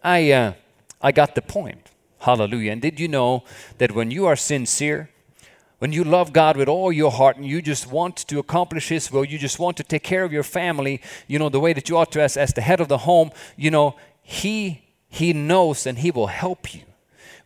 [0.03, 0.53] I, uh,
[1.01, 1.89] I got the point.
[2.19, 2.73] Hallelujah.
[2.73, 3.43] And did you know
[3.77, 5.09] that when you are sincere,
[5.79, 9.11] when you love God with all your heart and you just want to accomplish His
[9.11, 11.87] will, you just want to take care of your family, you know, the way that
[11.87, 15.87] you ought to as, as the head of the home, you know, He He knows
[15.87, 16.81] and He will help you.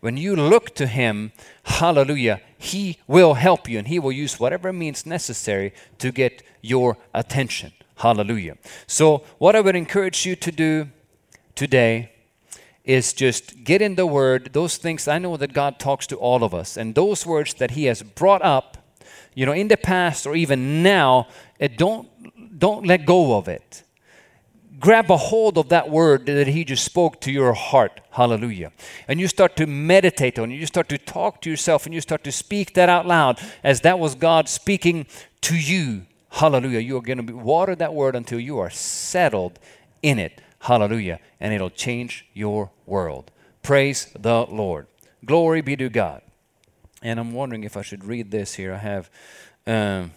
[0.04, 1.32] When you look to Him,
[1.64, 6.98] hallelujah, He will help you and He will use whatever means necessary to get your
[7.14, 7.72] attention.
[7.96, 8.58] Hallelujah.
[8.86, 10.90] So, what I would encourage you to do
[11.56, 12.12] today
[12.84, 16.44] is just get in the Word, those things I know that God talks to all
[16.44, 18.80] of us, and those words that He has brought up,
[19.34, 21.30] you know, in the past or even now,
[21.78, 22.10] don't,
[22.60, 23.84] don't let go of it
[24.84, 28.02] grab a hold of that word that he just spoke to your heart.
[28.12, 28.74] Hallelujah.
[29.08, 30.56] And you start to meditate on it.
[30.56, 33.80] You start to talk to yourself and you start to speak that out loud as
[33.82, 35.06] that was God speaking
[35.40, 36.06] to you.
[36.32, 36.80] Hallelujah.
[36.80, 39.58] You are going to water that word until you are settled
[40.02, 40.42] in it.
[40.60, 41.22] Hallelujah.
[41.40, 43.32] And it'll change your world.
[43.62, 44.88] Praise the Lord.
[45.24, 46.24] Glory be to God.
[47.02, 48.74] And I'm wondering if I should read this here.
[48.74, 49.10] I have.
[49.66, 50.12] Um,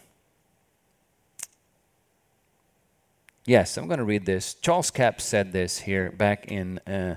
[3.46, 4.54] yes, I'm going to read this.
[4.54, 7.16] Charles Capps said this here back in, uh,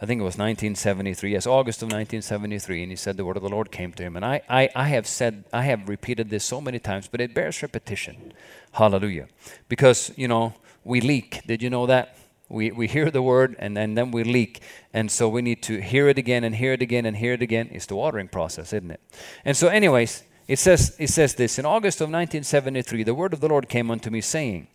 [0.00, 1.32] I think it was 1973.
[1.32, 2.82] Yes, August of 1973.
[2.82, 4.16] And he said the word of the Lord came to him.
[4.16, 7.34] And I, I, I have said, I have repeated this so many times, but it
[7.34, 8.32] bears repetition.
[8.72, 9.28] Hallelujah.
[9.68, 10.54] Because, you know,
[10.84, 11.42] we leak.
[11.46, 12.16] Did you know that?
[12.48, 14.60] We, we hear the word and, and then we leak.
[14.92, 17.42] And so we need to hear it again and hear it again and hear it
[17.42, 17.68] again.
[17.70, 19.00] It's the watering process, isn't it?
[19.44, 23.40] And so, anyways, it says, it says this In August of 1973, the word of
[23.40, 24.66] the Lord came unto me, saying,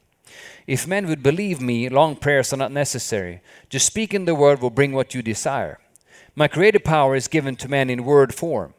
[0.67, 3.41] If men would believe me, long prayers are not necessary.
[3.69, 5.79] Just speaking the word will bring what you desire.
[6.35, 8.73] My creative power is given to man in word form.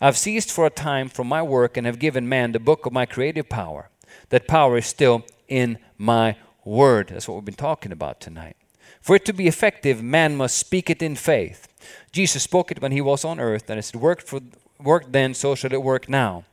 [0.00, 2.92] I've ceased for a time from my work and have given man the book of
[2.92, 3.90] my creative power.
[4.30, 7.08] That power is still in my word.
[7.08, 8.56] That's what we've been talking about tonight.
[9.00, 11.68] For it to be effective, man must speak it in faith.
[12.12, 14.40] Jesus spoke it when he was on earth, and as it worked, for,
[14.78, 16.44] worked then, so shall it work now.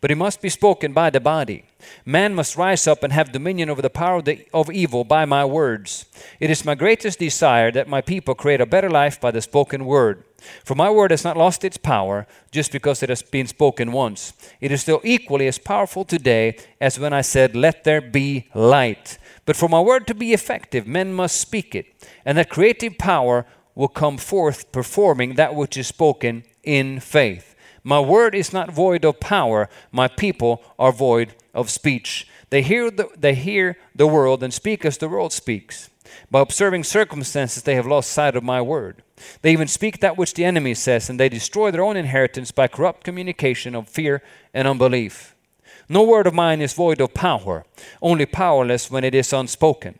[0.00, 1.64] But it must be spoken by the body.
[2.04, 5.24] Man must rise up and have dominion over the power of, the, of evil by
[5.24, 6.06] my words.
[6.40, 9.84] It is my greatest desire that my people create a better life by the spoken
[9.84, 10.24] word.
[10.64, 14.32] For my word has not lost its power just because it has been spoken once.
[14.60, 19.18] It is still equally as powerful today as when I said, Let there be light.
[19.46, 21.86] But for my word to be effective, men must speak it,
[22.24, 27.53] and that creative power will come forth performing that which is spoken in faith.
[27.86, 32.26] My word is not void of power, my people are void of speech.
[32.48, 35.90] They hear the, they hear the world and speak as the world speaks.
[36.30, 39.02] By observing circumstances, they have lost sight of my word.
[39.42, 42.68] They even speak that which the enemy says, and they destroy their own inheritance by
[42.68, 44.22] corrupt communication of fear
[44.54, 45.34] and unbelief.
[45.86, 47.66] No word of mine is void of power,
[48.00, 49.98] only powerless when it is unspoken.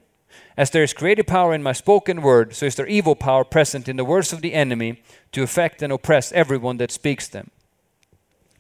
[0.57, 3.89] As there is creative power in my spoken word, so is there evil power present
[3.89, 7.51] in the words of the enemy to affect and oppress everyone that speaks them.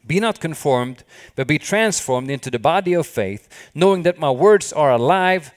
[0.07, 4.73] Be not conformed, but be transformed into the body of faith, knowing that my words
[4.73, 5.53] are alive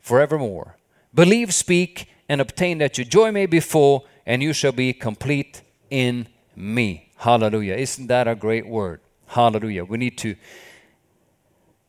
[0.00, 0.76] forevermore.
[1.14, 5.62] Believe, speak, and obtain that your joy may be full, and you shall be complete
[5.90, 7.10] in me.
[7.16, 7.74] Hallelujah.
[7.74, 9.00] Isn't that a great word?
[9.26, 9.84] Hallelujah.
[9.84, 10.36] We need to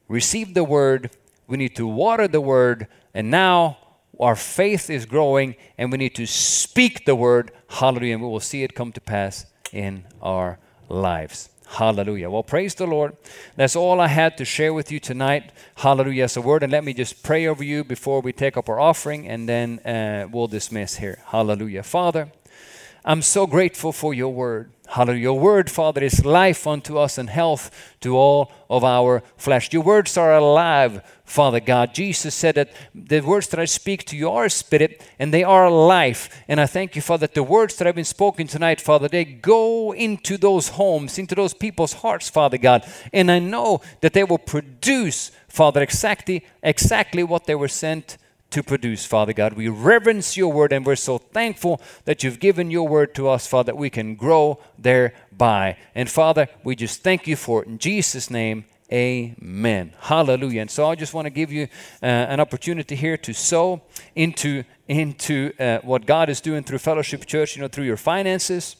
[0.07, 1.11] receive the word,
[1.47, 3.77] we need to water the word, and now
[4.19, 7.51] our faith is growing and we need to speak the word.
[7.69, 8.15] Hallelujah.
[8.15, 10.59] And we will see it come to pass in our
[10.89, 11.49] lives.
[11.73, 12.29] Hallelujah.
[12.31, 13.15] Well, praise the Lord.
[13.55, 15.51] That's all I had to share with you tonight.
[15.75, 16.23] Hallelujah.
[16.23, 16.63] It's a word.
[16.63, 19.77] And let me just pray over you before we take up our offering and then
[19.79, 21.19] uh, we'll dismiss here.
[21.27, 21.83] Hallelujah.
[21.83, 22.31] Father,
[23.09, 24.69] I'm so grateful for your word.
[24.87, 25.23] Hallelujah.
[25.23, 29.73] Your word, Father, is life unto us and health to all of our flesh.
[29.73, 31.95] Your words are alive, Father God.
[31.95, 35.71] Jesus said that the words that I speak to you are spirit and they are
[35.71, 36.29] life.
[36.47, 39.25] And I thank you, Father, that the words that have been spoken tonight, Father, they
[39.25, 42.85] go into those homes, into those people's hearts, Father God.
[43.11, 48.19] And I know that they will produce, Father, exactly, exactly what they were sent
[48.51, 49.53] to produce, Father God.
[49.53, 53.47] We reverence your word and we're so thankful that you've given your word to us,
[53.47, 55.77] Father, that we can grow thereby.
[55.93, 57.67] And Father, we just thank you for it.
[57.67, 59.93] In Jesus' name, amen.
[59.99, 60.61] Hallelujah.
[60.61, 61.67] And so I just want to give you
[62.01, 63.81] uh, an opportunity here to sow
[64.15, 68.75] into, into uh, what God is doing through Fellowship Church, you know, through your finances.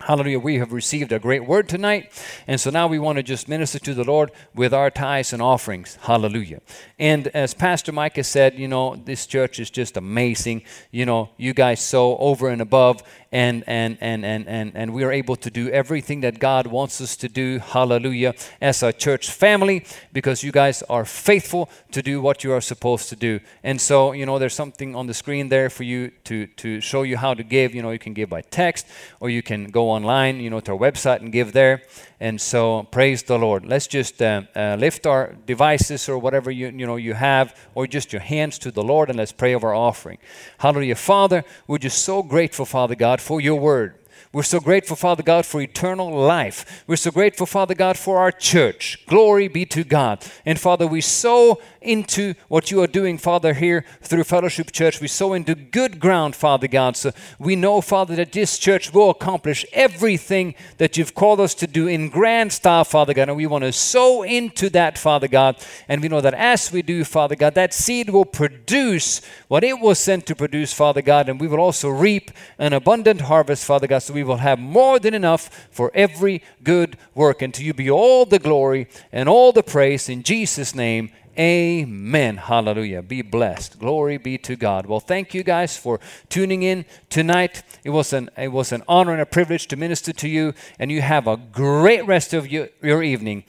[0.00, 0.40] Hallelujah.
[0.40, 2.10] We have received a great word tonight.
[2.48, 5.40] And so now we want to just minister to the Lord with our tithes and
[5.40, 5.98] offerings.
[6.02, 6.62] Hallelujah.
[6.98, 10.62] And as Pastor Micah said, you know, this church is just amazing.
[10.90, 15.02] You know, you guys sow over and above and and and and and, and we
[15.02, 17.58] are able to do everything that God wants us to do.
[17.58, 18.34] Hallelujah.
[18.60, 23.08] As a church family, because you guys are faithful to do what you are supposed
[23.08, 23.40] to do.
[23.64, 27.02] And so, you know, there's something on the screen there for you to to show
[27.02, 27.74] you how to give.
[27.74, 28.86] You know, you can give by text
[29.18, 31.82] or you can go online, you know, to our website and give there.
[32.20, 33.66] And so, praise the Lord.
[33.66, 37.88] Let's just uh, uh, lift our devices or whatever you you know you have, or
[37.88, 40.18] just your hands to the Lord, and let's pray over our offering.
[40.58, 41.44] Hallelujah, Father.
[41.66, 43.94] We're just so grateful, Father God, for your word.
[44.34, 46.82] We're so grateful, Father God, for eternal life.
[46.88, 48.98] We're so grateful, Father God, for our church.
[49.06, 50.24] Glory be to God.
[50.44, 55.00] And Father, we sow into what you are doing, Father, here through Fellowship Church.
[55.00, 56.96] We sow into good ground, Father God.
[56.96, 61.68] So we know, Father, that this church will accomplish everything that you've called us to
[61.68, 63.28] do in grand style, Father God.
[63.28, 65.64] And we want to sow into that, Father God.
[65.86, 69.78] And we know that as we do, Father God, that seed will produce what it
[69.78, 71.28] was sent to produce, Father God.
[71.28, 74.00] And we will also reap an abundant harvest, Father God.
[74.00, 77.42] So we will have more than enough for every good work.
[77.42, 81.10] And to you be all the glory and all the praise in Jesus' name.
[81.38, 82.36] Amen.
[82.38, 83.02] Hallelujah.
[83.02, 83.78] Be blessed.
[83.78, 84.86] Glory be to God.
[84.86, 87.62] Well, thank you guys for tuning in tonight.
[87.82, 90.92] It was an it was an honor and a privilege to minister to you, and
[90.92, 93.44] you have a great rest of your, your evening.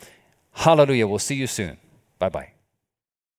[0.52, 1.08] Hallelujah.
[1.08, 1.78] We'll see you soon.
[2.18, 2.55] Bye bye.